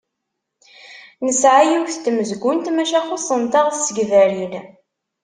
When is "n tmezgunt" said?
1.97-2.67